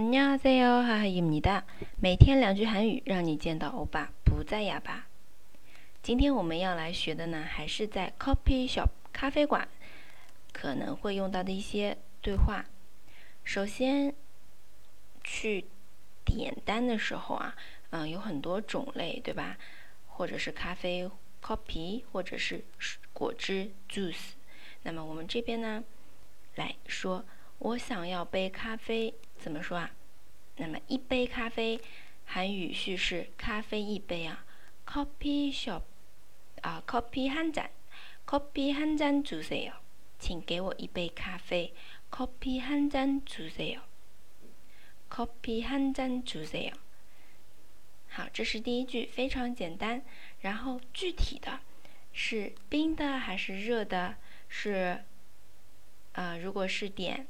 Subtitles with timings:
[0.00, 1.64] 안녕하세요，哈哈입니다。
[2.00, 5.06] 每天两句韩语，让你见到欧巴不再哑巴。
[6.02, 9.68] 今天我们要来学的呢，还是在 coffee shop 咖啡馆
[10.52, 12.64] 可能会用到的一些对话。
[13.44, 14.14] 首先，
[15.24, 15.64] 去
[16.24, 17.56] 点单的时候啊，
[17.90, 19.56] 嗯，有很多种类，对吧？
[20.06, 21.10] 或者是咖啡
[21.42, 22.64] coffee，或者是
[23.12, 24.34] 果汁 juice。
[24.82, 25.84] 那么我们这边呢，
[26.54, 27.24] 来说。
[27.58, 29.90] 我想要杯咖啡， 怎么说啊？
[30.56, 31.80] 那么一杯咖啡，
[32.24, 34.44] 韩语序是咖啡一杯啊，
[34.86, 35.82] coffee shop
[36.62, 37.68] 啊，coffee 한 잔，
[38.26, 39.74] coffee 한 잔 주세 요，
[40.18, 41.74] 请给我一杯咖啡，
[42.10, 43.80] coffee 한잔주세 요，
[45.10, 46.72] coffee 한잔주세 요。
[48.08, 50.02] 好，这是第一句，非常简单。
[50.40, 51.60] 然后具体的
[52.12, 54.16] 是冰的还是热的？
[54.48, 55.04] 是
[56.12, 57.26] 呃，如果是点。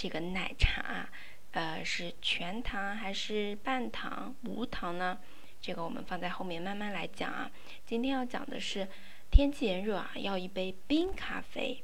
[0.00, 1.08] 这个奶茶，
[1.52, 5.18] 呃，是全糖还是半糖、无糖呢？
[5.60, 7.50] 这个我们放在后面慢慢来讲啊。
[7.86, 8.86] 今天要讲的是
[9.30, 11.82] 天气炎热啊，要一杯冰咖啡，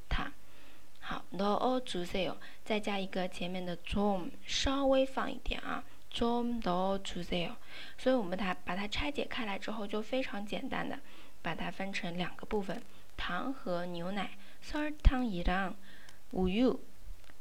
[1.00, 7.56] 好 not 주세 요， 再加一个前面的 좀， 稍微放一点啊，좀 not 주세 요。
[7.98, 11.00] 所以我们它把它拆解开来之后，就非常简单的
[11.42, 12.82] 把它分成两个部分，
[13.16, 14.30] 糖和牛奶。
[14.64, 15.74] 설탕이랑우
[16.32, 16.78] 유，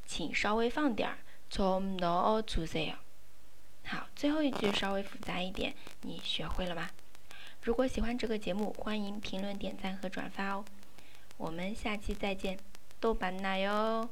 [0.08, 1.18] 请稍微放点儿，
[1.52, 2.96] 좀 not 주세 요。
[3.86, 6.90] 好，最后一句稍微复杂一点，你学会了吗？
[7.67, 10.65] 如果喜欢这个节目，欢迎评论、点赞和转发哦。
[11.37, 12.57] 我们下期再见，
[13.01, 14.09] 豆瓣奶哟。